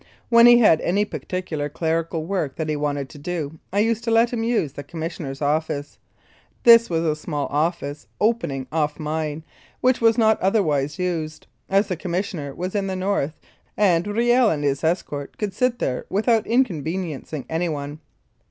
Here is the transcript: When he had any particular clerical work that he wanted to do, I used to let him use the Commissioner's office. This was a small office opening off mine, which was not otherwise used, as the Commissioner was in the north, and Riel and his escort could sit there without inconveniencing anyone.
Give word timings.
When 0.29 0.47
he 0.47 0.57
had 0.57 0.81
any 0.81 1.05
particular 1.05 1.69
clerical 1.69 2.25
work 2.25 2.55
that 2.55 2.67
he 2.69 2.75
wanted 2.75 3.07
to 3.09 3.19
do, 3.19 3.59
I 3.71 3.81
used 3.81 4.03
to 4.05 4.09
let 4.09 4.33
him 4.33 4.43
use 4.43 4.73
the 4.73 4.81
Commissioner's 4.81 5.43
office. 5.43 5.99
This 6.63 6.89
was 6.89 7.03
a 7.05 7.15
small 7.15 7.45
office 7.51 8.07
opening 8.19 8.65
off 8.71 8.99
mine, 8.99 9.43
which 9.79 10.01
was 10.01 10.17
not 10.17 10.41
otherwise 10.41 10.97
used, 10.97 11.45
as 11.69 11.85
the 11.87 11.95
Commissioner 11.95 12.55
was 12.55 12.73
in 12.73 12.87
the 12.87 12.95
north, 12.95 13.39
and 13.77 14.07
Riel 14.07 14.49
and 14.49 14.63
his 14.63 14.83
escort 14.83 15.37
could 15.37 15.53
sit 15.53 15.77
there 15.77 16.07
without 16.09 16.47
inconveniencing 16.47 17.45
anyone. 17.47 17.99